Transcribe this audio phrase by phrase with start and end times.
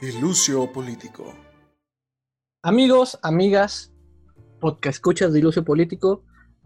[0.00, 1.24] Ilucio Político.
[2.62, 3.92] Amigos, amigas,
[4.60, 6.22] podcast escuchas de Ilucio Político,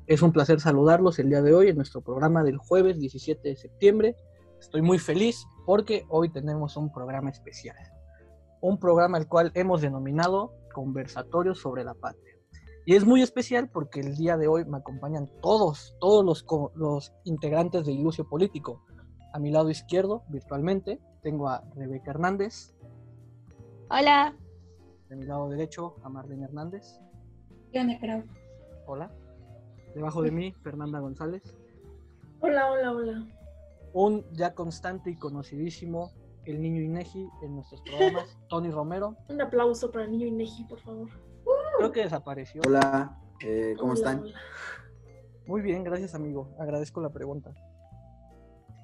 [0.07, 3.57] es un placer saludarlos el día de hoy en nuestro programa del jueves 17 de
[3.57, 4.17] septiembre.
[4.61, 7.77] Estoy muy feliz porque hoy tenemos un programa especial.
[8.61, 12.35] Un programa el cual hemos denominado Conversatorios sobre la Patria.
[12.85, 16.45] Y es muy especial porque el día de hoy me acompañan todos, todos los,
[16.75, 18.85] los integrantes de Ilucio Político.
[19.33, 22.75] A mi lado izquierdo, virtualmente, tengo a Rebeca Hernández.
[23.95, 24.35] Hola.
[25.11, 26.99] De mi lado derecho, a Marlene Hernández.
[27.71, 28.25] ¿Qué onda, creo?
[28.87, 29.11] Hola.
[29.95, 31.43] Debajo de mí, Fernanda González.
[32.41, 33.27] Hola, hola, hola.
[33.93, 36.11] Un ya constante y conocidísimo,
[36.47, 39.15] el niño Inegi en nuestros programas, Tony Romero.
[39.29, 41.11] Un aplauso para el niño Inegi, por favor.
[41.77, 42.63] Creo que desapareció.
[42.67, 44.21] Hola, eh, ¿cómo Hola, están?
[44.23, 44.41] hola.
[45.47, 46.55] Muy bien, gracias amigo.
[46.59, 47.53] Agradezco la pregunta.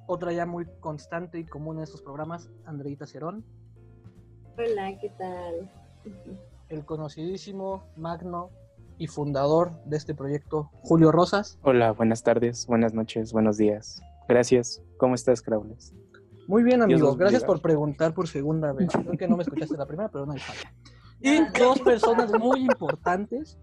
[0.07, 3.47] Otra ya muy constante y común en estos programas, Andreita Cerón.
[4.59, 5.71] Hola, ¿qué tal?
[6.69, 8.51] El conocidísimo, magno
[8.99, 11.61] y fundador de este proyecto, Julio Rosas.
[11.63, 14.03] Hola, buenas tardes, buenas noches, buenos días.
[14.29, 14.83] Gracias.
[14.97, 15.95] ¿Cómo estás, Craules?
[16.49, 17.17] Muy bien, amigos.
[17.17, 18.89] Gracias por preguntar por segunda vez.
[18.91, 20.75] Creo que no me escuchaste la primera, pero no hay falla.
[21.21, 23.61] Y dos personas muy importantes,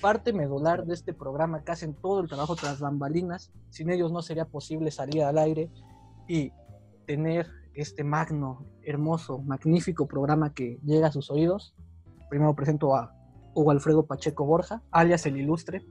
[0.00, 3.52] parte medular de este programa, que hacen todo el trabajo tras bambalinas.
[3.70, 5.70] Sin ellos no sería posible salir al aire
[6.26, 6.50] y
[7.06, 11.74] tener este magno, hermoso, magnífico programa que llega a sus oídos.
[12.28, 13.14] Primero presento a
[13.54, 15.82] Hugo Alfredo Pacheco Borja, alias el Ilustre.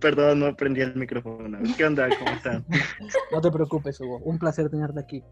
[0.00, 1.58] Perdón, no prendí el micrófono.
[1.76, 2.08] ¿Qué onda?
[2.18, 2.64] ¿Cómo están?
[3.32, 4.18] No te preocupes, Hugo.
[4.24, 5.22] Un placer tenerte aquí.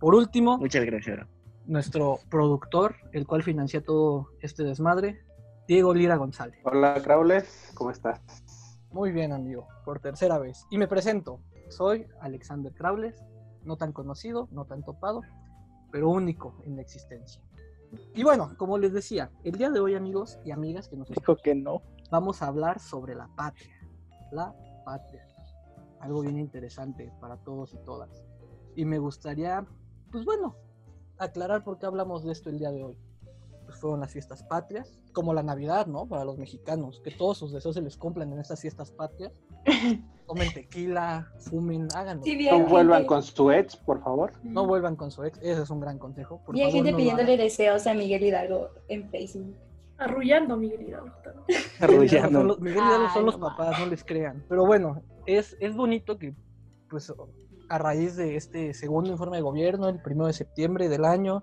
[0.00, 1.26] Por último, Muchas gracias.
[1.66, 5.20] nuestro productor, el cual financia todo este desmadre,
[5.66, 6.58] Diego Lira González.
[6.64, 8.20] Hola, Craules, ¿cómo estás?
[8.90, 10.66] Muy bien, amigo, por tercera vez.
[10.70, 13.16] Y me presento, soy Alexander Craules,
[13.64, 15.22] no tan conocido, no tan topado,
[15.90, 17.42] pero único en la existencia.
[18.14, 21.36] Y bueno, como les decía, el día de hoy, amigos y amigas que nos Dijo
[21.36, 21.82] que no.
[22.10, 23.74] vamos a hablar sobre la patria.
[24.32, 25.26] La patria.
[26.00, 28.24] Algo bien interesante para todos y todas.
[28.74, 29.64] Y me gustaría,
[30.10, 30.56] pues bueno,
[31.18, 32.98] aclarar por qué hablamos de esto el día de hoy.
[33.64, 36.06] Pues fueron las fiestas patrias, como la Navidad, ¿no?
[36.06, 39.32] Para los mexicanos, que todos sus deseos se les cumplan en estas fiestas patrias.
[40.26, 42.22] Tomen tequila, fumen, háganlo.
[42.24, 44.32] Sí, No vuelvan gente- con su ex, por favor.
[44.42, 46.40] No vuelvan con su ex, ese es un gran consejo.
[46.44, 49.54] Por a favor, gente no pidiéndole deseos a Miguel Hidalgo en Facebook.
[49.98, 51.10] Arrullando a Miguel Hidalgo.
[51.22, 51.44] también.
[51.80, 52.44] Miguel Hidalgo son Arrullando.
[52.44, 54.44] los, Miguel Hidalgo son los no papás, no les crean.
[54.48, 56.34] Pero bueno, es, es bonito que,
[56.88, 57.12] pues,
[57.68, 61.42] a raíz de este segundo informe de gobierno, el primero de septiembre del año,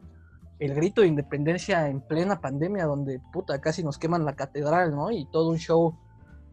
[0.61, 5.09] el grito de independencia en plena pandemia, donde, puta, casi nos queman la catedral, ¿no?
[5.09, 5.97] Y todo un show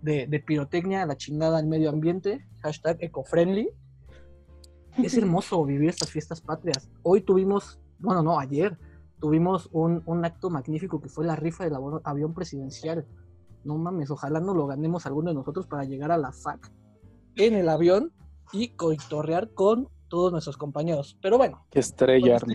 [0.00, 3.68] de, de pirotecnia la chingada al medio ambiente, hashtag ecofriendly.
[4.96, 6.90] Es hermoso vivir estas fiestas patrias.
[7.02, 8.78] Hoy tuvimos, bueno, no, ayer
[9.20, 13.06] tuvimos un, un acto magnífico que fue la rifa del avión presidencial.
[13.62, 16.72] No mames, ojalá no lo ganemos alguno de nosotros para llegar a la FAC
[17.36, 18.14] en el avión
[18.54, 21.16] y coitorrear con todos nuestros compañeros.
[21.22, 21.64] Pero bueno.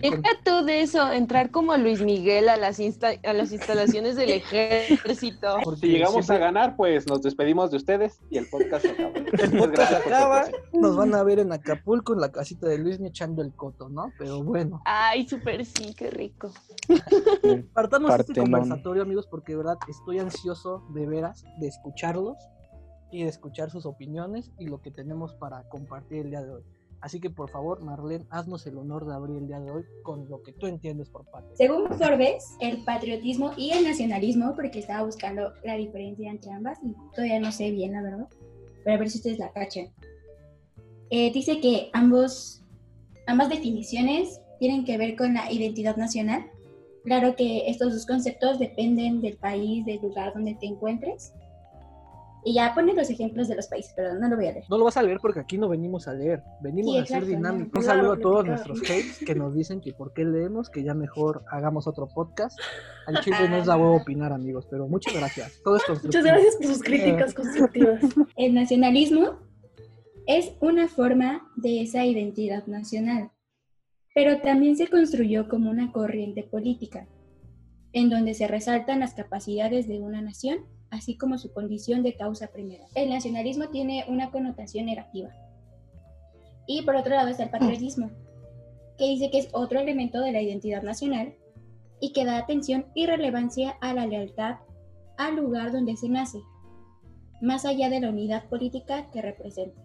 [0.22, 4.30] Deja tú de eso, entrar como Luis Miguel a las, insta- a las instalaciones del
[4.30, 5.56] ejército.
[5.64, 9.12] porque Si llegamos siempre a ganar, pues nos despedimos de ustedes y el podcast acaba.
[9.16, 13.42] el podcast acaba, nos van a ver en Acapulco, en la casita de Luis, echando
[13.42, 14.12] el coto, ¿no?
[14.18, 16.50] Pero bueno, Ay, súper sí, qué rico.
[17.72, 22.36] partamos de este conversatorio, amigos, porque de verdad estoy ansioso de veras de escucharlos
[23.10, 26.62] y de escuchar sus opiniones y lo que tenemos para compartir el día de hoy.
[27.04, 30.26] Así que por favor, Marlene, haznos el honor de abrir el día de hoy con
[30.30, 31.54] lo que tú entiendes por patria.
[31.54, 36.94] Según Forbes, el patriotismo y el nacionalismo, porque estaba buscando la diferencia entre ambas y
[37.14, 38.26] todavía no sé bien, la verdad,
[38.82, 39.92] pero a ver si ustedes la cachan.
[41.10, 42.64] Eh, dice que ambos,
[43.26, 46.46] ambas definiciones tienen que ver con la identidad nacional.
[47.04, 51.34] Claro que estos dos conceptos dependen del país, del lugar donde te encuentres.
[52.46, 54.64] Y ya ponen los ejemplos de los países, pero no lo voy a leer.
[54.68, 57.24] No lo vas a leer porque aquí no venimos a leer, venimos Sí, a ser
[57.24, 57.72] dinámicos.
[57.72, 57.80] no.
[57.80, 60.92] Un saludo a todos nuestros hates que nos dicen que por qué leemos, que ya
[60.92, 62.58] mejor hagamos otro podcast.
[63.06, 65.60] Al chile no es la huevo opinar, amigos, pero muchas gracias.
[65.64, 66.22] Todo es constructivo.
[66.22, 68.00] Muchas gracias por sus críticas constructivas.
[68.36, 69.38] El nacionalismo
[70.26, 73.30] es una forma de esa identidad nacional,
[74.14, 77.06] pero también se construyó como una corriente política,
[77.92, 80.58] en donde se resaltan las capacidades de una nación,
[80.94, 82.86] así como su condición de causa primera.
[82.94, 85.30] El nacionalismo tiene una connotación negativa.
[86.66, 88.10] Y por otro lado está el patriotismo,
[88.96, 91.34] que dice que es otro elemento de la identidad nacional
[92.00, 94.56] y que da atención y relevancia a la lealtad
[95.18, 96.38] al lugar donde se nace,
[97.42, 99.82] más allá de la unidad política que representa.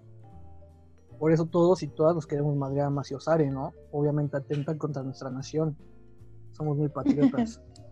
[1.18, 3.74] Por eso todos y todas nos queremos madrear a Maciosare, ¿no?
[3.92, 5.76] Obviamente atentan contra nuestra nación.
[6.52, 7.62] somos muy patriotas.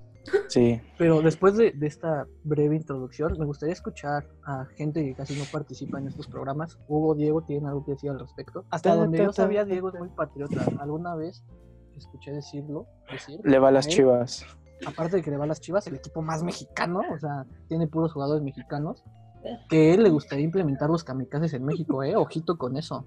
[0.47, 5.37] Sí, Pero después de, de esta breve introducción, me gustaría escuchar a gente que casi
[5.37, 6.79] no participa en estos programas.
[6.87, 8.65] Hugo, Diego, ¿tienen algo que decir al respecto?
[8.69, 10.63] Hasta Ta, donde ta, yo sabía, Diego es muy patriota.
[10.79, 11.43] ¿Alguna vez
[11.97, 12.85] escuché decirlo?
[13.11, 14.45] Decir, le va a las él, chivas.
[14.85, 17.87] Aparte de que le va a las chivas, el equipo más mexicano, o sea, tiene
[17.87, 19.03] puros jugadores mexicanos.
[19.69, 22.15] Que él le gustaría implementar los kamikazes en México, ¿eh?
[22.15, 23.05] Ojito con eso.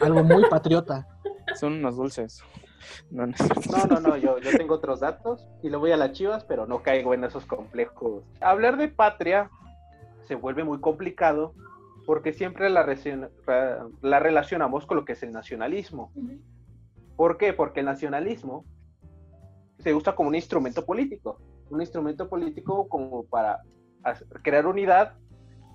[0.00, 1.06] Algo muy patriota.
[1.58, 2.42] Son unos dulces.
[3.10, 3.34] No, no.
[3.70, 6.66] No, no, no, yo, yo tengo otros datos y le voy a las chivas, pero
[6.66, 8.24] no caigo en esos complejos.
[8.40, 9.50] Hablar de patria
[10.24, 11.54] se vuelve muy complicado
[12.06, 12.82] porque siempre la,
[14.20, 16.12] relacionamos con lo que es el nacionalismo.
[17.16, 17.52] ¿Por qué?
[17.52, 18.64] Porque el nacionalismo
[19.78, 21.40] se usa como un instrumento político,
[21.70, 23.60] un instrumento político como para
[24.42, 25.14] crear unidad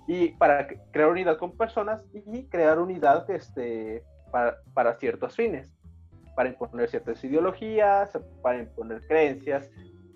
[0.06, 5.75] y para crear unidad con personas y crear unidad este, para, para ciertos fines,
[6.36, 8.10] para imponer ciertas ideologías,
[8.42, 9.68] para imponer creencias,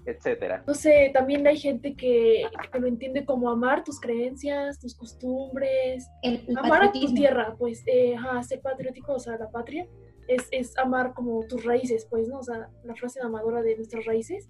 [0.04, 0.62] etcétera.
[0.66, 6.08] No sé, también hay gente que, que lo entiende como amar tus creencias, tus costumbres,
[6.22, 9.88] El, el amar a tu tierra, pues, eh, ajá, ser patriótico, o sea, la patria,
[10.28, 12.38] es, es amar como tus raíces, pues, ¿no?
[12.38, 14.48] O sea, la frase amadora de nuestras raíces.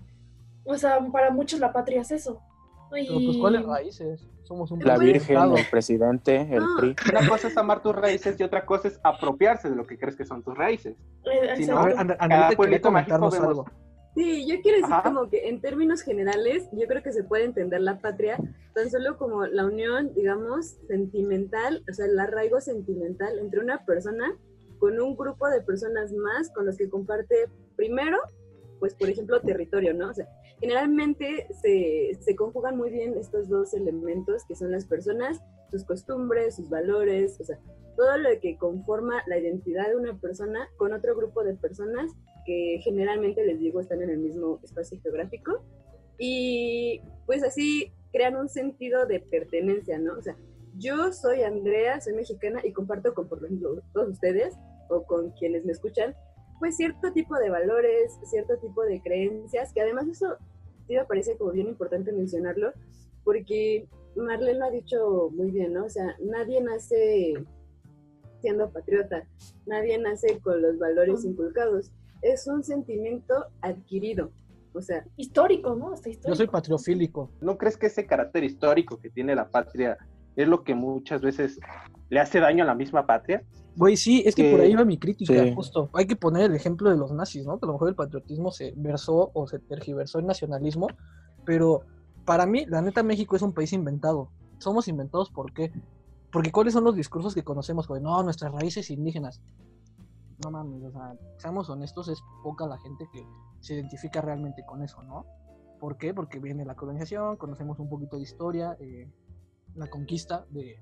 [0.65, 2.43] O sea, para muchos la patria es eso.
[2.91, 4.29] pues, ¿cuáles raíces?
[4.50, 5.56] Somos un La Virgen, estado.
[5.56, 6.76] el presidente, el No.
[6.76, 6.97] PRI.
[7.12, 10.17] Una cosa es amar tus raíces y otra cosa es apropiarse de lo que crees
[10.17, 10.97] que son tus raíces.
[11.25, 13.64] eh, Si no, Cada pueblito mágico comentarnos vemos- algo.
[14.17, 15.05] Sí, yo quiero decir Ajá.
[15.05, 18.38] como que en términos generales, yo creo que se puede entender la patria
[18.75, 24.37] tan solo como la unión, digamos, sentimental, o sea, el arraigo sentimental entre una persona
[24.81, 27.37] con un grupo de personas más con los que comparte
[27.76, 28.19] primero,
[28.81, 30.11] pues por ejemplo, territorio, ¿no?
[30.11, 30.26] O sea,
[30.61, 35.41] generalmente se, se conjugan muy bien estos dos elementos que son las personas,
[35.71, 37.59] sus costumbres, sus valores, o sea,
[37.97, 42.11] todo lo que conforma la identidad de una persona con otro grupo de personas
[42.47, 45.62] que generalmente les digo están en el mismo espacio geográfico
[46.19, 50.15] y pues así crean un sentido de pertenencia, ¿no?
[50.15, 50.37] O sea,
[50.77, 54.55] yo soy Andrea, soy mexicana y comparto con, por ejemplo, todos ustedes
[54.89, 56.15] o con quienes me escuchan,
[56.61, 60.37] pues cierto tipo de valores, cierto tipo de creencias, que además eso
[60.87, 62.73] sí me parece como bien importante mencionarlo,
[63.25, 65.87] porque Marlene lo ha dicho muy bien, ¿no?
[65.87, 67.35] O sea, nadie nace
[68.41, 69.27] siendo patriota,
[69.67, 71.91] nadie nace con los valores inculcados,
[72.23, 74.31] es un sentimiento adquirido,
[74.73, 75.95] o sea, Histórico, ¿no?
[75.95, 76.29] Histórico.
[76.29, 77.31] Yo soy patriofílico.
[77.41, 79.99] ¿No crees que ese carácter histórico que tiene la patria
[80.37, 81.59] es lo que muchas veces
[82.11, 83.43] le hace daño a la misma patria?
[83.77, 85.55] Güey, sí, es que Que- por ahí va mi crítica, Sí.
[85.55, 85.89] justo.
[85.95, 87.59] Hay que poner el ejemplo de los nazis, ¿no?
[87.59, 90.89] Que a lo mejor el patriotismo se versó o se tergiversó en nacionalismo,
[91.45, 91.83] pero
[92.25, 94.31] para mí, la neta, México es un país inventado.
[94.59, 95.73] Somos inventados, ¿por qué?
[96.33, 98.03] Porque ¿cuáles son los discursos que conocemos, güey?
[98.03, 99.41] No, nuestras raíces indígenas.
[100.45, 103.25] No mames, o sea, seamos honestos, es poca la gente que
[103.61, 105.27] se identifica realmente con eso, ¿no?
[105.79, 106.12] ¿Por qué?
[106.15, 109.11] Porque viene la colonización, conocemos un poquito de historia, eh,
[109.75, 110.77] la conquista de,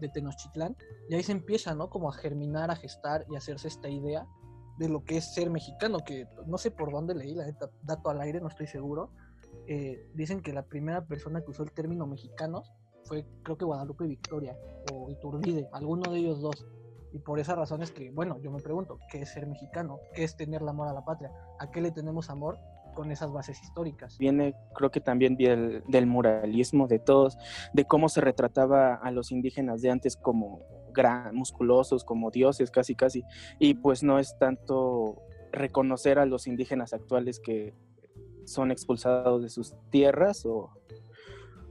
[0.00, 0.76] de Tenochtitlán,
[1.08, 1.90] y ahí se empieza, ¿no?
[1.90, 4.26] Como a germinar, a gestar y a hacerse esta idea
[4.78, 8.10] de lo que es ser mexicano, que no sé por dónde leí, la neta, dato
[8.10, 9.10] al aire, no estoy seguro.
[9.66, 12.72] Eh, dicen que la primera persona que usó el término mexicanos
[13.04, 14.58] fue, creo que Guadalupe Victoria
[14.92, 16.66] o Iturbide, alguno de ellos dos.
[17.12, 20.00] Y por esa razón es que, bueno, yo me pregunto, ¿qué es ser mexicano?
[20.14, 21.30] ¿Qué es tener el amor a la patria?
[21.60, 22.58] ¿A qué le tenemos amor
[22.94, 24.18] con esas bases históricas?
[24.18, 27.36] Viene, creo que también del, del muralismo de todos,
[27.72, 30.60] de cómo se retrataba a los indígenas de antes como
[30.92, 33.24] gran, musculosos, como dioses, casi, casi.
[33.58, 35.22] Y pues no es tanto
[35.52, 37.74] reconocer a los indígenas actuales que
[38.44, 40.70] son expulsados de sus tierras o,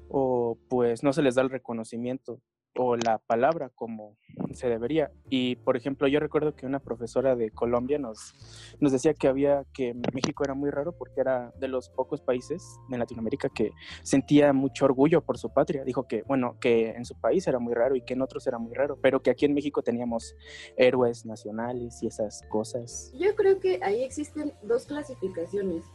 [0.10, 2.39] o pues no se les da el reconocimiento
[2.75, 4.18] o la palabra como
[4.53, 5.12] se debería.
[5.30, 8.34] Y por ejemplo, yo recuerdo que una profesora de Colombia nos,
[8.80, 12.80] nos decía que había que México era muy raro porque era de los pocos países
[12.89, 15.84] de Latinoamérica que sentía mucho orgullo por su patria.
[15.84, 18.58] Dijo que, bueno, que en su país era muy raro y que en otros era
[18.58, 20.36] muy raro, pero que aquí en México teníamos
[20.77, 23.12] héroes nacionales y esas cosas.
[23.18, 25.86] Yo creo que ahí existen dos clasificaciones.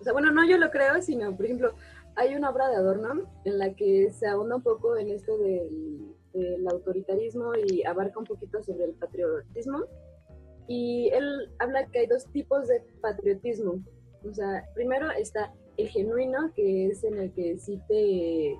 [0.00, 1.74] O sea, bueno, no yo lo creo, sino, por ejemplo,
[2.14, 6.14] hay una obra de Adorno en la que se ahonda un poco en esto del,
[6.32, 9.84] del autoritarismo y abarca un poquito sobre el patriotismo.
[10.66, 13.82] Y él habla que hay dos tipos de patriotismo.
[14.28, 18.56] O sea, primero está el genuino, que es en el que sí te,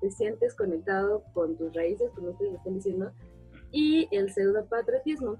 [0.00, 3.12] te sientes conectado con tus raíces, como ustedes están diciendo,
[3.70, 5.38] y el pseudopatriotismo,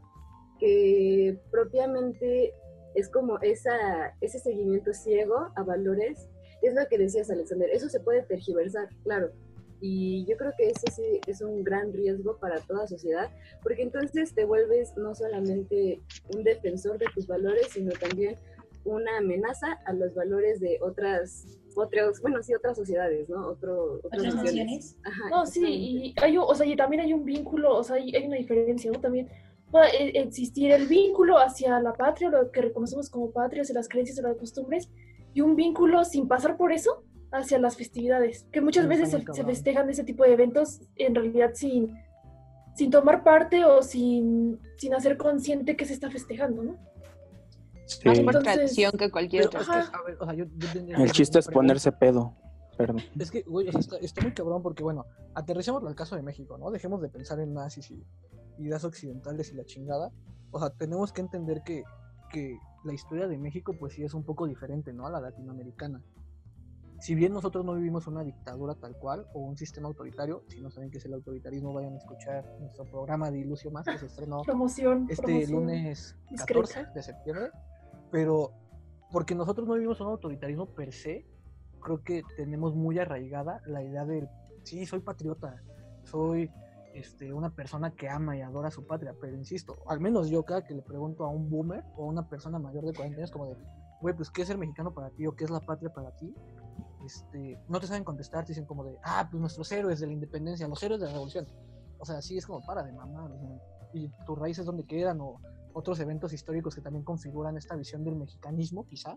[0.59, 2.55] que propiamente
[2.95, 6.29] es como esa, ese seguimiento ciego a valores,
[6.63, 9.31] es lo que decías Alexander, eso se puede tergiversar, claro,
[9.81, 13.31] y yo creo que eso sí es un gran riesgo para toda sociedad,
[13.63, 16.01] porque entonces te vuelves no solamente
[16.35, 18.37] un defensor de tus valores, sino también
[18.85, 23.49] una amenaza a los valores de otras, otras bueno, sí, otras sociedades, ¿no?
[23.49, 24.97] Otro, otras ¿Otras naciones.
[25.05, 27.97] Ajá, No, sí, y hay, un- o sea, y también hay un vínculo, o sea,
[27.97, 29.01] hay, hay una diferencia, ¿no?
[29.01, 29.29] También
[29.73, 33.89] puede e- existir el vínculo hacia la patria, lo que reconocemos como patria, hacia las
[33.89, 34.89] creencias, hacia las costumbres,
[35.35, 37.03] y un vínculo sin pasar por eso
[37.33, 41.51] hacia las festividades, que muchas Sí, veces se, festejan ese tipo de eventos en realidad
[41.55, 41.97] sin,
[42.75, 46.77] sin tomar parte o sin, sin hacer consciente que se está festejando, ¿no?
[47.87, 48.01] Sí.
[48.05, 49.91] Más por tradición que cualquier otra es cosa.
[49.91, 52.35] que, a ver, o sea, yo, yo tendría El chiste es ponerse pedo.
[52.77, 53.03] Perdón.
[53.19, 56.71] Es que, güey, está muy cabrón porque, bueno, aterricémoslo al caso de México, ¿no?
[56.71, 58.05] Dejemos de pensar en nazis y
[58.59, 60.13] ideas occidentales y la chingada.
[60.51, 61.85] O sea, tenemos que entender que,
[62.31, 65.07] que la historia de México, pues sí es un poco diferente, ¿no?
[65.07, 66.03] A la latinoamericana.
[66.99, 70.71] Si bien nosotros no vivimos una dictadura tal cual o un sistema autoritario, si no
[70.71, 74.07] saben qué es el autoritarismo, vayan a escuchar nuestro programa de Ilusio Más que se
[74.07, 75.07] estrenó Promoción.
[75.11, 75.53] este promoción.
[75.53, 76.69] lunes discreta.
[76.69, 77.51] 14 de septiembre,
[78.11, 78.53] pero
[79.13, 81.27] porque nosotros no vivimos un autoritarismo per se,
[81.81, 84.29] creo que tenemos muy arraigada la idea del,
[84.65, 85.63] sí, soy patriota,
[86.05, 86.51] soy
[86.95, 90.65] este, una persona que ama y adora su patria, pero insisto, al menos yo cada
[90.65, 93.47] que le pregunto a un boomer o a una persona mayor de 40 años como
[93.47, 93.57] de,
[94.01, 96.35] güey, pues ¿qué es ser mexicano para ti o qué es la patria para ti?
[97.07, 100.13] Este, no te saben contestar, te dicen como de, ah, pues nuestros héroes de la
[100.13, 101.47] independencia, los héroes de la revolución.
[101.99, 103.31] O sea, sí es como para de mamar.
[103.31, 103.49] o sea,
[103.93, 105.41] y tus raíces dónde quedan o
[105.73, 109.17] otros eventos históricos que también configuran esta visión del mexicanismo, quizá,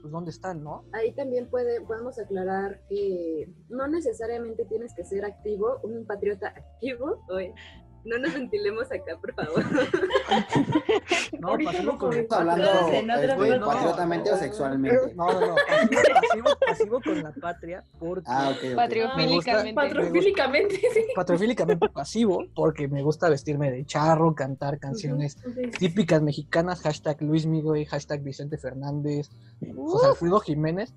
[0.00, 0.84] pues dónde están, ¿no?
[0.92, 7.22] Ahí también puede, podemos aclarar que no necesariamente tienes que ser activo, un patriota activo.
[8.06, 9.64] No nos ventilemos acá, por favor.
[11.38, 12.88] No, pasivo con Hablando
[13.36, 13.66] mundo.
[13.66, 15.14] patriotamente o sexualmente.
[15.14, 18.74] No, no, no, pasivo, pasivo, pasivo con la patria porque Ah, ok, ok.
[18.76, 19.74] Patriofílicamente.
[19.74, 21.04] Patrofílicamente, sí.
[21.14, 25.36] patriofílicamente pasivo porque me gusta vestirme de charro, cantar canciones
[25.78, 29.30] típicas mexicanas, hashtag Luis Miguel, hashtag Vicente Fernández,
[29.74, 30.94] José Alfredo Jiménez,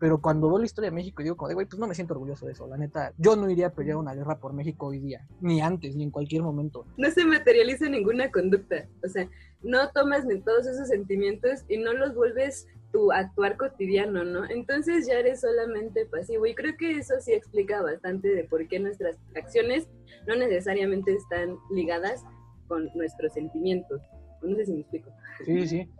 [0.00, 1.94] pero cuando veo la historia de México y digo como de, güey, pues no me
[1.94, 4.86] siento orgulloso de eso, la neta, yo no iría a pelear una guerra por México
[4.86, 6.86] hoy día, ni antes, ni en cualquier momento.
[6.96, 8.88] No se materializa ninguna conducta.
[9.04, 9.28] O sea,
[9.62, 14.48] no tomas ni todos esos sentimientos y no los vuelves tu actuar cotidiano, ¿no?
[14.48, 16.46] Entonces ya eres solamente pasivo.
[16.46, 19.86] Y creo que eso sí explica bastante de por qué nuestras acciones
[20.26, 22.24] no necesariamente están ligadas
[22.68, 24.00] con nuestros sentimientos.
[24.42, 25.10] No sé si me explico.
[25.44, 25.90] Sí, sí,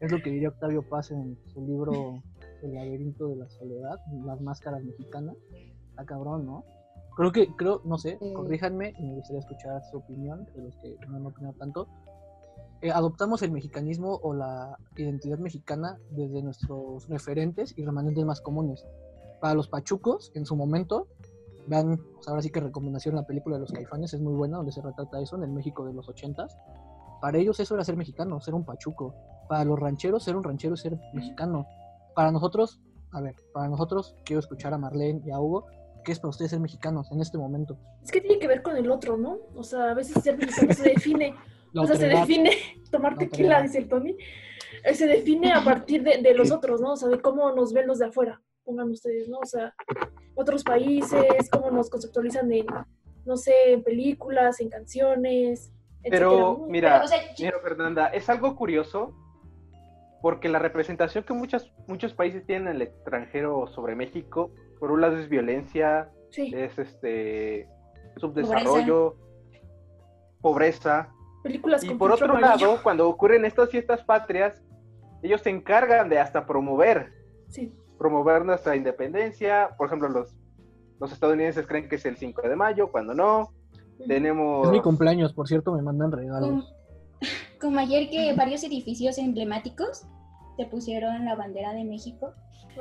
[0.00, 2.22] es lo que diría Octavio Paz en su libro
[2.64, 5.36] El laberinto de la soledad, las máscaras mexicanas,
[5.90, 6.64] está cabrón, ¿no?
[7.16, 8.32] Creo que, creo, no sé, Sí.
[8.32, 11.86] corríjanme me gustaría escuchar su opinión, de los que no me opinan tanto.
[12.80, 18.84] Eh, adoptamos el mexicanismo o la identidad mexicana desde nuestros referentes y remanentes más comunes.
[19.40, 21.06] Para los pachucos, en su momento,
[21.66, 24.72] vean, pues ahora sí que recomendación la película de los caifanes, es muy buena, donde
[24.72, 26.56] se retrata eso en el México de los ochentas.
[27.20, 29.14] Para ellos eso era ser mexicano, ser un pachuco.
[29.48, 31.66] Para los rancheros, ser un ranchero es ser mexicano.
[32.14, 32.80] Para nosotros,
[33.12, 35.66] a ver, para nosotros, quiero escuchar a Marlene y a Hugo,
[36.04, 37.78] ¿qué es para ustedes ser mexicanos en este momento?
[38.02, 39.38] Es que tiene que ver con el otro, ¿no?
[39.54, 41.34] O sea, a veces ser mexicano se define,
[41.74, 42.50] o sea, se define,
[42.90, 44.16] tomar La tequila, dice el Tony,
[44.84, 46.92] eh, se define a partir de, de los otros, ¿no?
[46.92, 49.38] O sea, de cómo nos ven los de afuera, pongan ustedes, ¿no?
[49.38, 49.74] O sea,
[50.34, 52.66] otros países, cómo nos conceptualizan en,
[53.24, 58.06] no sé, en películas, en canciones, etcétera, Pero mira, Pero, o sea, yo- mira, Fernanda,
[58.08, 59.14] es algo curioso
[60.24, 64.50] porque la representación que muchas, muchos países tienen en el extranjero sobre México,
[64.80, 67.68] por un lado es violencia, Sí, es este
[68.16, 69.16] subdesarrollo,
[70.40, 71.10] pobreza,
[71.42, 72.68] películas y con por otro amarillo.
[72.68, 74.62] lado, cuando ocurren estas fiestas patrias,
[75.22, 77.12] ellos se encargan de hasta promover,
[77.48, 79.74] Sí, promover nuestra independencia.
[79.76, 80.34] Por ejemplo, los,
[81.00, 83.52] los estadounidenses creen que es el 5 de mayo, cuando no.
[84.08, 84.68] Tenemos...
[84.68, 86.48] Es mi cumpleaños, por cierto, me mandan regalos.
[86.48, 86.64] Como,
[87.60, 90.06] como ayer que varios edificios emblemáticos
[90.56, 92.32] te pusieron la bandera de México.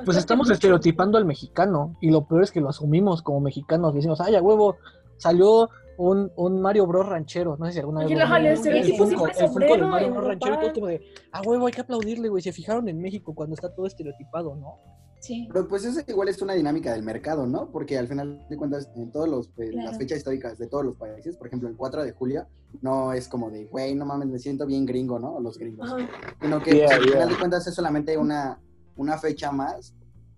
[0.05, 3.93] Pues estamos estereotipando al mexicano y lo peor es que lo asumimos como mexicanos.
[3.93, 4.77] Decimos, ay, a huevo,
[5.17, 7.57] salió un, un Mario Bros ranchero.
[7.57, 10.27] No sé si alguna vez lo el estereotipo Funko, siempre el Funko del Mario Bros
[10.27, 11.01] ranchero, todo como de,
[11.31, 12.41] a huevo, hay que aplaudirle, güey.
[12.41, 14.79] Se fijaron en México cuando está todo estereotipado, ¿no?
[15.23, 15.47] Sí.
[15.53, 17.71] Pero pues eso igual es una dinámica del mercado, ¿no?
[17.71, 19.97] Porque al final de cuentas, en todas las Claro.
[19.97, 22.45] fechas históricas de todos los países, por ejemplo, el 4 de julio,
[22.81, 25.39] no es como de, güey, no mames, me siento bien gringo, ¿no?
[25.39, 25.89] Los gringos.
[25.89, 26.09] Ajá.
[26.41, 27.13] Sino que Yeah, pues, al yeah.
[27.13, 28.59] final de cuentas es solamente una,
[28.97, 29.93] una fecha más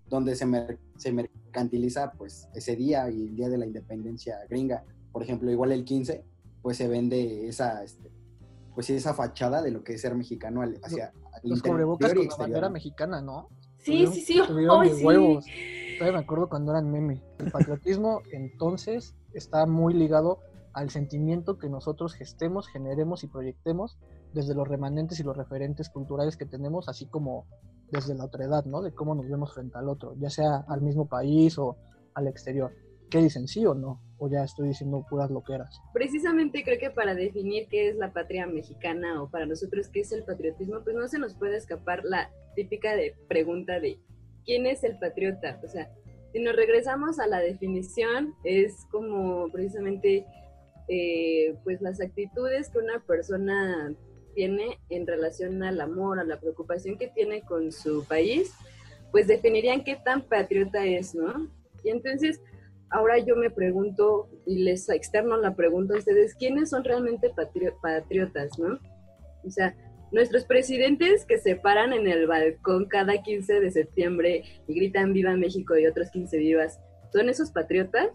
[0.08, 4.84] donde se, mer- se mercantiliza pues ese día y el día de la independencia gringa.
[5.10, 6.22] Por ejemplo, igual el 15,
[6.62, 8.12] pues se vende esa, este,
[8.72, 11.12] pues esa fachada de lo que es ser mexicano hacia
[11.42, 13.48] el Los interior cubrebocas con la bandera mexicana, ¿no?
[13.86, 14.40] Sí, sí, sí.
[15.04, 15.46] huevos.
[15.98, 17.22] Todavía me acuerdo cuando eran meme.
[17.38, 20.40] El patriotismo entonces está muy ligado
[20.72, 23.96] al sentimiento que nosotros gestemos, generemos y proyectemos
[24.34, 27.46] desde los remanentes y los referentes culturales que tenemos, así como
[27.90, 28.82] desde la otra edad, ¿no?
[28.82, 31.76] De cómo nos vemos frente al otro, ya sea al mismo país o
[32.12, 32.72] al exterior.
[33.10, 34.00] ¿Qué dicen, sí o no?
[34.18, 35.80] O ya estoy diciendo puras loqueras.
[35.92, 40.12] Precisamente creo que para definir qué es la patria mexicana o para nosotros qué es
[40.12, 43.98] el patriotismo, pues no se nos puede escapar la típica de pregunta de
[44.44, 45.60] ¿quién es el patriota?
[45.62, 45.90] O sea,
[46.32, 50.26] si nos regresamos a la definición, es como precisamente
[50.88, 53.94] eh, pues las actitudes que una persona
[54.34, 58.52] tiene en relación al amor, a la preocupación que tiene con su país,
[59.10, 61.48] pues definirían qué tan patriota es, ¿no?
[61.82, 62.40] Y entonces,
[62.90, 67.32] ahora yo me pregunto y les externo la pregunta a ustedes, ¿quiénes son realmente
[67.82, 68.78] patriotas, no?
[69.44, 69.74] O sea,
[70.12, 75.36] nuestros presidentes que se paran en el balcón cada 15 de septiembre y gritan viva
[75.36, 76.80] México y otros 15 vivas,
[77.12, 78.08] ¿son esos patriotas?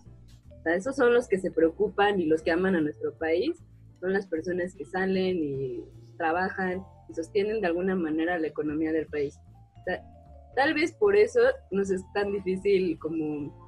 [0.60, 3.62] O sea, esos son los que se preocupan y los que aman a nuestro país,
[4.00, 5.84] son las personas que salen y
[6.18, 9.38] trabajan y sostienen de alguna manera la economía del país.
[10.56, 11.40] tal vez por eso
[11.72, 13.61] nos es tan difícil como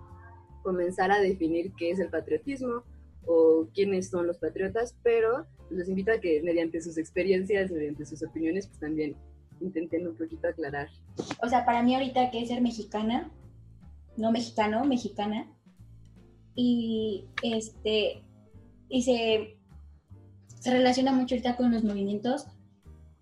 [0.63, 2.83] comenzar a definir qué es el patriotismo
[3.25, 8.23] o quiénes son los patriotas, pero los invito a que mediante sus experiencias, mediante sus
[8.23, 9.15] opiniones, pues también
[9.61, 10.89] intenten un poquito aclarar.
[11.41, 13.31] O sea, para mí ahorita que es ser mexicana,
[14.17, 15.51] no mexicano, mexicana,
[16.55, 18.23] y este,
[18.89, 19.57] y se
[20.63, 22.45] se relaciona mucho ahorita con los movimientos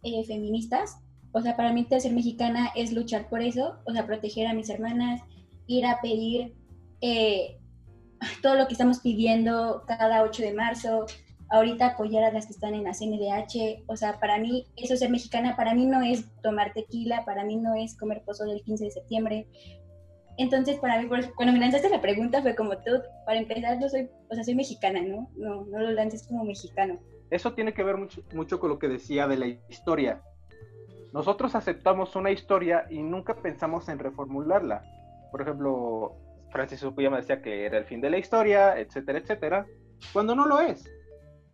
[0.03, 1.00] eh, feministas.
[1.31, 4.69] O sea, para mí ser mexicana es luchar por eso, o sea, proteger a mis
[4.69, 5.24] hermanas,
[5.65, 6.53] ir a pedir
[7.01, 7.60] eh,
[8.41, 11.05] todo lo que estamos pidiendo cada 8 de marzo,
[11.50, 15.00] ahorita apoyar a las que están en la CNDH, o sea, para mí eso es
[15.00, 18.62] ser mexicana, para mí no es tomar tequila, para mí no es comer pozo del
[18.62, 19.48] 15 de septiembre.
[20.38, 22.91] Entonces, para mí, cuando me lanzaste la pregunta fue como, tú,
[23.25, 25.29] para empezar, yo soy, o sea, soy mexicana, ¿no?
[25.36, 27.00] No, no lo lances como mexicano.
[27.29, 27.96] Eso tiene que ver
[28.34, 30.22] mucho, con lo que decía de la historia.
[31.13, 34.83] Nosotros aceptamos una historia y nunca pensamos en reformularla.
[35.31, 36.16] Por ejemplo,
[36.51, 39.66] Francis Fukuyama decía que era el fin de la historia, etcétera, etcétera,
[40.14, 40.90] cuando no lo es.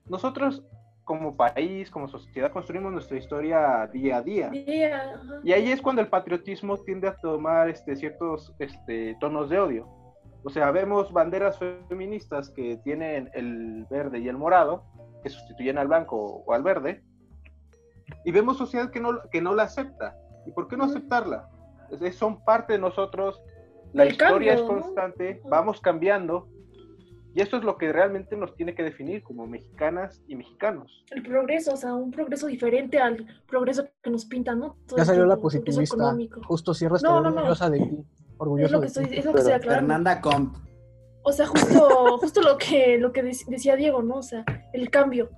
[0.06, 0.64] Nosotros
[1.08, 4.52] como país, como sociedad, construimos nuestra historia día a día.
[4.54, 9.88] y ahí es cuando el patriotismo tiende a tomar este, ciertos este, tonos de odio.
[10.44, 11.58] O sea, vemos banderas
[11.88, 14.84] feministas que tienen el verde y el morado,
[15.24, 17.02] que sustituyen al blanco o al verde,
[18.26, 20.16] y vemos sociedad que no, que no la acepta.
[20.46, 21.50] ¿Y por qué no aceptarla?
[22.12, 23.42] son parte de nosotros,
[23.98, 26.48] la historia es constante, vamos cambiando,
[27.38, 31.06] y esto es lo que realmente nos tiene que definir como mexicanas y mexicanos.
[31.12, 34.76] El progreso, o sea, un progreso diferente al progreso que nos pintan, ¿no?
[34.98, 36.18] ya salió la positivista.
[36.48, 38.06] Justo cierras no, no, orgullosa de ti.
[38.38, 40.58] Orgulloso es lo que, estoy, es Fernanda Comp.
[41.22, 44.16] O sea, justo, justo lo que, lo que decía Diego, ¿no?
[44.16, 45.30] O sea, el cambio.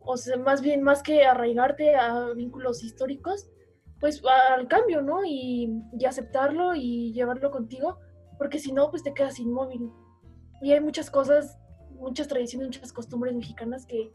[0.00, 3.50] O sea, más bien, más que arraigarte a vínculos históricos,
[4.00, 5.24] pues al cambio, ¿no?
[5.24, 7.98] Y, y aceptarlo y llevarlo contigo,
[8.38, 9.90] porque si no, pues te quedas inmóvil.
[10.60, 11.58] Y hay muchas cosas,
[11.98, 14.12] muchas tradiciones, muchas costumbres mexicanas que,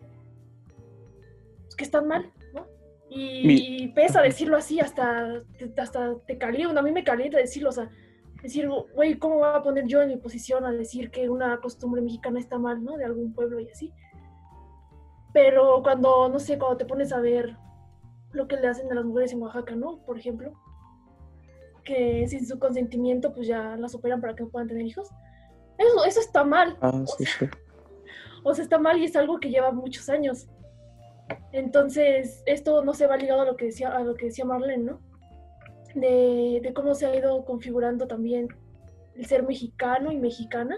[1.63, 2.67] pues, que están mal, ¿no?
[3.09, 5.43] Y, pesa decirlo así, hasta,
[5.77, 7.89] hasta te calienta, a mí me calienta decirlo, o sea,
[8.41, 12.01] decir, güey, ¿cómo voy a poner yo en mi posición a decir que una costumbre
[12.01, 12.97] mexicana está mal, ¿no?
[12.97, 13.93] De algún pueblo y así.
[15.31, 17.55] Pero cuando, no sé, cuando te pones a ver
[18.33, 20.03] lo que le hacen a las mujeres en Oaxaca, ¿no?
[20.05, 20.53] Por ejemplo,
[21.83, 25.09] que sin su consentimiento pues ya las operan para que no puedan tener hijos.
[25.77, 26.77] Eso, eso está mal.
[26.81, 27.45] Ah, sí, sí.
[28.45, 30.49] O sea, está mal y es algo que lleva muchos años.
[31.53, 34.83] Entonces, esto no se va ligado a lo que decía, a lo que decía Marlene,
[34.83, 34.99] ¿no?
[35.95, 38.47] de, cómo se ha ido configurando también
[39.15, 40.77] el ser mexicano y mexicana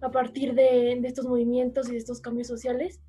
[0.00, 3.00] a partir de, estos movimientos y de estos cambios sociales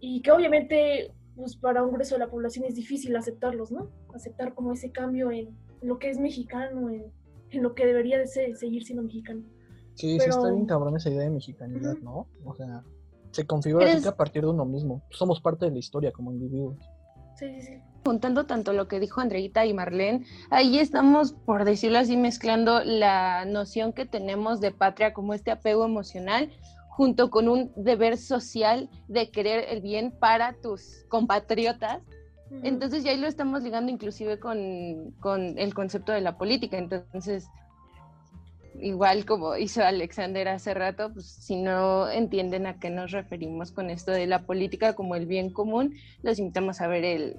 [0.00, 3.90] y que obviamente pues, para un grueso de la población es difícil aceptarlos, ¿no?
[4.14, 7.12] Aceptar como ese cambio en, lo que es mexicano, en,
[7.62, 9.42] lo que debería de ser, seguir siendo mexicano.
[9.94, 12.26] Sí, sí está bien cabrón esa idea de mexicanidad, ¿no?
[12.44, 12.82] O sea,
[13.30, 15.02] se configura así a partir de uno mismo.
[15.10, 16.78] Somos parte de la historia como individuos.
[17.38, 21.98] Sí, sí, sí juntando tanto lo que dijo Andreita y Marlene, ahí estamos, por decirlo
[21.98, 26.50] así, mezclando la noción que tenemos de patria como este apego emocional
[26.96, 32.00] junto con un deber social de querer el bien para tus compatriotas.
[32.62, 36.78] Entonces ya ahí lo estamos ligando inclusive con, con el concepto de la política.
[36.78, 37.48] Entonces,
[38.80, 43.90] igual como hizo Alexander hace rato, pues si no entienden a qué nos referimos con
[43.90, 47.36] esto de la política como el bien común, los invitamos a ver el,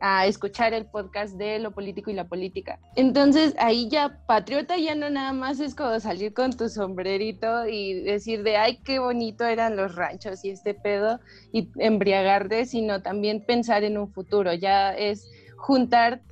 [0.00, 2.78] a escuchar el podcast de lo político y la política.
[2.94, 7.94] Entonces ahí ya patriota ya no nada más es como salir con tu sombrerito y
[8.02, 11.18] decir de ay qué bonito eran los ranchos y este pedo
[11.52, 16.22] y embriagarte, sino también pensar en un futuro, ya es juntar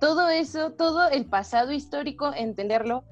[0.00, 3.04] todo eso, todo el pasado histórico, entenderlo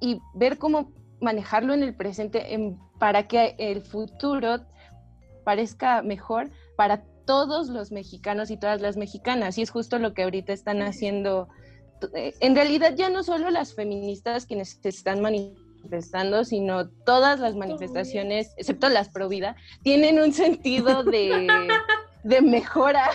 [0.00, 4.60] y ver cómo manejarlo en el presente en- para que el futuro
[5.44, 9.56] parezca mejor para todos los mexicanos y todas las mexicanas.
[9.56, 11.48] Y es justo lo que ahorita están haciendo.
[12.14, 17.56] Eh, En realidad ya no solo las feministas quienes se están manifestando, sino todas las
[17.56, 21.48] manifestaciones, excepto las pro vida, tienen un sentido de,
[22.24, 23.10] de mejora.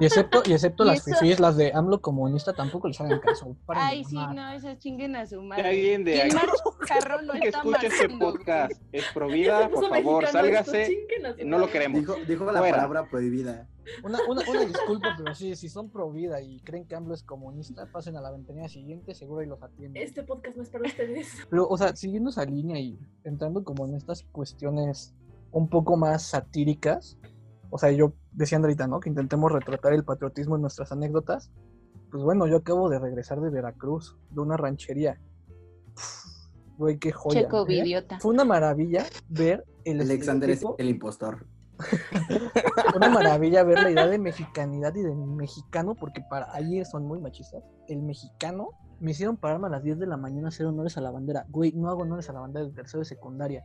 [0.00, 3.18] Y excepto, y excepto Y las eso- fifís, las de AMLO comunista, tampoco les hagan
[3.20, 3.56] caso.
[3.68, 5.68] Ay, sí, no, esas chinguen a su madre.
[5.68, 6.28] alguien de
[7.24, 9.04] no que escuche este podcast es
[9.68, 10.86] puso por favor, sálgase.
[11.38, 12.00] su No lo queremos.
[12.00, 12.76] Dijo, dijo la Fuera.
[12.76, 13.68] palabra prohibida.
[14.02, 17.22] Una, una, una disculpa, pero sí, si son pro vida y creen que AMLO es
[17.22, 20.02] comunista, pasen a la ventanilla siguiente, seguro y los atienden.
[20.02, 21.28] Este podcast no es para ustedes.
[21.48, 25.14] Pero, o sea, siguiendo esa línea y entrando como en estas cuestiones
[25.52, 27.16] un poco más satíricas,
[27.70, 29.00] o sea, yo decía Andrita, ¿no?
[29.00, 31.50] Que intentemos retratar el patriotismo en nuestras anécdotas.
[32.10, 35.20] Pues bueno, yo acabo de regresar de Veracruz, de una ranchería.
[35.94, 36.38] Uf,
[36.78, 37.42] Güey, qué joya.
[37.42, 37.74] Checo, ¿eh?
[37.74, 38.20] idiota.
[38.20, 41.44] Fue una maravilla ver el Alexander es el impostor.
[41.78, 47.04] Fue una maravilla ver la idea de mexicanidad y de mexicano, porque para allí son
[47.04, 47.64] muy machistas.
[47.88, 51.00] El mexicano me hicieron pararme a las 10 de la mañana a hacer honores a
[51.00, 51.44] la bandera.
[51.48, 53.64] Güey, no hago honores a la bandera del tercero de secundaria.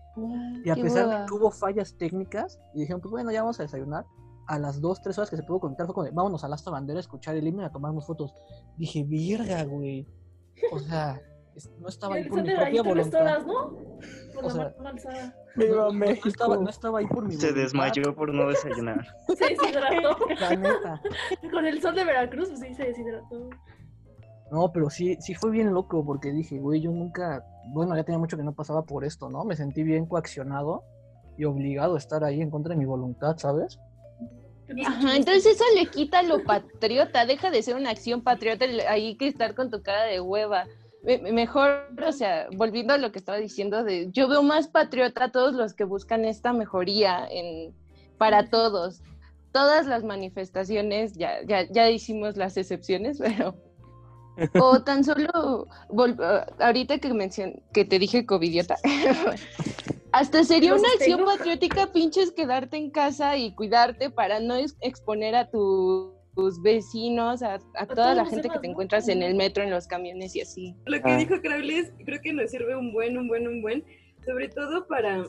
[0.63, 1.21] Y a pesar hueva.
[1.21, 4.05] de que hubo fallas técnicas, y dijeron, pues bueno, ya vamos a desayunar.
[4.47, 6.69] A las 2, 3 horas que se pudo conectar fue como, de, vámonos a asta
[6.69, 8.33] bandera a escuchar el himno y a tomarnos fotos.
[8.77, 10.05] Dije, virga, güey.
[10.71, 11.21] O sea,
[11.79, 13.21] no estaba ahí por mi propia voluntad.
[13.21, 13.69] horas, ¿no?
[14.35, 15.35] Con O la sea, mano alzada.
[15.55, 17.61] No, no- no estaba, no estaba ahí por mi Se voluntad.
[17.63, 19.05] desmayó por no desayunar.
[19.27, 20.17] Se deshidrató.
[20.41, 21.01] La neta.
[21.51, 23.49] Con el sol de Veracruz, pues sí, se deshidrató.
[24.53, 28.19] No, pero sí, sí fue bien loco porque dije, güey, yo nunca, bueno, ya tenía
[28.19, 29.43] mucho que no pasaba por esto, ¿no?
[29.45, 30.83] Me sentí bien coaccionado
[31.39, 33.79] y obligado a estar ahí en contra de mi voluntad, ¿sabes?
[34.85, 39.27] Ajá, entonces eso le quita lo patriota, deja de ser una acción patriota ahí que
[39.27, 40.65] estar con tu cara de hueva.
[41.01, 44.67] Me- me- Mejor, o sea, volviendo a lo que estaba diciendo, de, yo veo más
[44.67, 47.73] patriota a todos los que buscan esta mejoría en,
[48.19, 49.01] para todos.
[49.51, 53.55] Todas las manifestaciones, ya, ya, ya hicimos las excepciones, pero...
[54.59, 58.77] O tan solo, vol- ah, ahorita que mencion que te dije covidiota,
[60.11, 65.35] hasta sería una acción patriótica, pinches, quedarte en casa y cuidarte para no ex- exponer
[65.35, 69.61] a tu- tus vecinos, a, a toda la gente que te encuentras en el metro,
[69.63, 70.75] en los camiones y así.
[70.85, 71.17] Lo que Ah.
[71.17, 73.83] dijo Crowley creo que nos sirve un buen, un buen, un buen,
[74.25, 75.23] sobre todo para,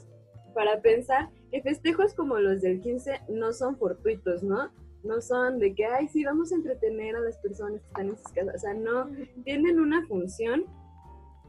[0.54, 4.70] para pensar que festejos como los del 15 no son fortuitos, ¿no?
[5.04, 8.16] No son de que, ay, sí, vamos a entretener a las personas que están en
[8.16, 8.54] sus casas.
[8.54, 9.08] O sea, no,
[9.44, 10.64] tienen una función.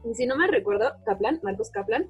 [0.04, 2.08] Y si no me recuerdo, Kaplan, Marcos Kaplan,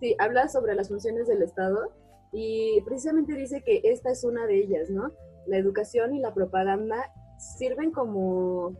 [0.00, 1.92] sí, habla sobre las funciones del Estado
[2.32, 5.12] y precisamente dice que esta es una de ellas, ¿no?
[5.46, 7.12] La educación y la propaganda
[7.58, 8.76] sirven como,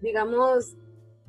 [0.00, 0.76] digamos,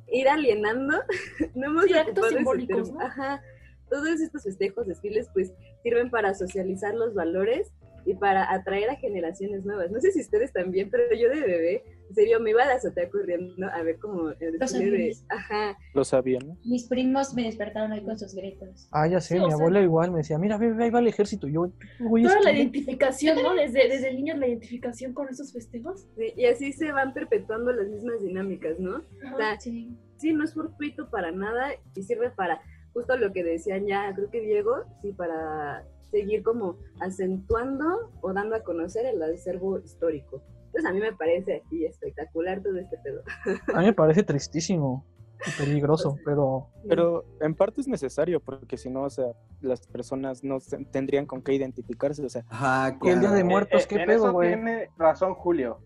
[0.07, 0.97] ir alienando.
[1.55, 2.91] no hemos Sí, actos simbólicos.
[2.99, 3.41] Ajá.
[3.89, 7.71] Todos estos festejos, desfiles, pues sirven para socializar los valores
[8.07, 9.91] y para atraer a generaciones nuevas.
[9.91, 12.75] No sé si ustedes también, pero yo de bebé, en serio, me iba a la
[12.75, 15.13] azotea corriendo a ver como el Los de...
[15.27, 15.77] Ajá.
[15.93, 16.57] Lo sabían, ¿no?
[16.63, 18.87] Mis primos me despertaron hoy con sus gritos.
[18.93, 21.07] Ah, ya sé, Sí, mi sea- abuela igual me decía, mira, ve, ahí va el
[21.07, 21.49] ejército.
[21.49, 23.53] Yo, Toda la identificación, ¿no?
[23.55, 26.07] Desde, desde niños la identificación con esos festejos.
[26.15, 29.03] Sí, y así se van perpetuando las mismas dinámicas, ¿no?
[29.33, 29.97] O sea, Sí.
[30.15, 32.61] sí, no es fortuito para nada y sirve para
[32.93, 38.55] justo lo que decían ya, creo que Diego, sí, para seguir como acentuando o dando
[38.55, 40.41] a conocer el acervo histórico.
[40.67, 43.21] Entonces a mí me parece aquí espectacular todo este pedo.
[43.75, 45.05] A mí me parece tristísimo
[45.45, 49.27] y peligroso, pero Pero en parte es necesario, porque si no, o sea,
[49.61, 50.57] las personas no
[50.91, 54.23] tendrían con qué identificarse, o sea, Ajá, el Día de Muertos, Eh, ¿qué en pedo,
[54.25, 54.49] eso güey?
[54.49, 55.79] tiene razón Julio.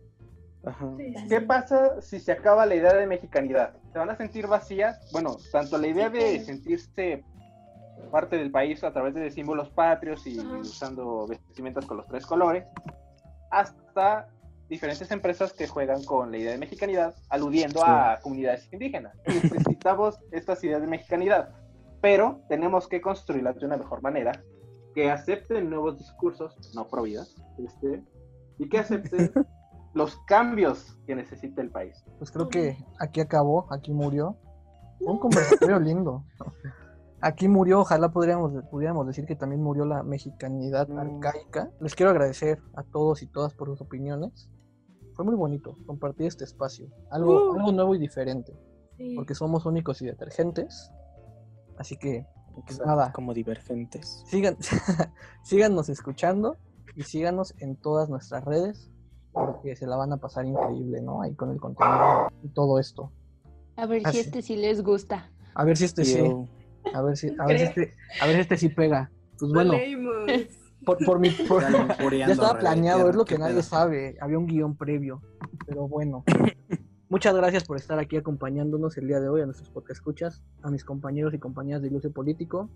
[0.63, 0.93] ajá.
[0.97, 3.75] Sí, sí, ¿Qué pasa si se acaba la idea de mexicanidad?
[3.93, 5.10] ¿Se van a sentir vacías?
[5.12, 7.23] Bueno, tanto la idea de sentirse
[8.10, 12.66] parte del país a través de símbolos patrios y usando vestimentas con los tres colores,
[13.52, 14.28] hasta
[14.70, 19.14] diferentes empresas que juegan con la idea de mexicanidad, aludiendo a comunidades indígenas.
[19.28, 21.50] Necesitamos estas ideas de mexicanidad,
[22.02, 24.32] pero tenemos que construirlas de una mejor manera,
[24.96, 27.26] que acepten nuevos discursos, no pro vida,
[27.58, 28.02] este,
[28.60, 29.32] y que acepten
[29.94, 32.04] los cambios que necesita el país.
[32.18, 34.38] pues creo que aquí acabó, aquí murió.
[35.02, 36.24] Un conversatorio lindo.
[37.21, 40.97] Aquí murió, ojalá podríamos, pudiéramos decir que también murió la mexicanidad Mm.
[40.99, 41.71] arcaica.
[41.79, 44.49] Les quiero agradecer a todos y todas por sus opiniones.
[45.13, 46.88] Fue muy bonito compartir este espacio.
[47.12, 47.55] Algo, Uh.
[47.60, 48.53] algo nuevo y diferente.
[48.97, 49.13] Sí.
[49.15, 50.91] Porque somos únicos y detergentes.
[51.77, 52.25] Así que,
[52.65, 54.23] pues nada, Como divergentes.
[54.27, 54.57] sigan,
[55.43, 56.57] síganos escuchando
[56.95, 58.89] y síganos en todas nuestras redes.
[59.34, 61.21] porque se la van a pasar increíble, ¿no?
[61.21, 63.13] Ahí con el contenido y todo esto.
[63.77, 64.19] A ver si sí.
[64.19, 65.31] este sí les gusta.
[65.55, 66.47] A ver si este sí, Yo-
[66.94, 69.12] a ver si, a ver si este, a ver si este sí pega.
[69.39, 69.74] Pues bueno,
[70.86, 71.63] por, por mi, por-
[72.15, 73.63] Ya estaba planeado, es lo que nadie pedo.
[73.63, 75.22] sabe, había un guion previo,
[75.65, 76.24] pero bueno.
[77.10, 80.72] Muchas gracias por estar aquí acompañándonos el día de hoy a nuestros podcast escuchas, a
[80.72, 82.70] mis compañeros y compañeras de Ilusio Político.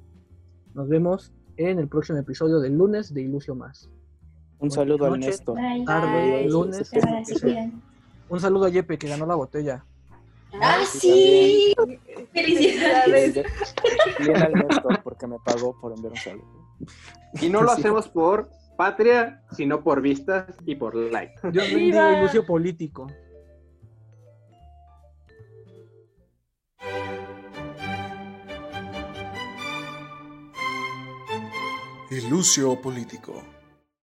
[0.73, 3.85] Nos vemos en el próximo episodio del lunes de Ilusio Más.
[4.59, 5.27] Un Buenas saludo al noches.
[5.27, 5.55] Néstor.
[5.55, 5.85] Bye.
[5.85, 6.49] Tarde, Bye.
[6.49, 6.91] lunes,
[7.25, 7.55] sí.
[8.27, 9.85] Un saludo a Yepe que ganó la botella.
[10.61, 11.73] ¡Ah, sí!
[12.35, 13.33] Felicidades.
[14.19, 16.75] Bien al Néstor porque me pagó por enviar un saludo.
[17.41, 17.79] Y no lo Sí.
[17.81, 21.33] hacemos por patria, sino por vistas y por like.
[21.51, 22.19] Dios bendiga ¡Viva!
[22.19, 23.07] Ilusio Político.
[32.11, 33.43] Ilusio Político.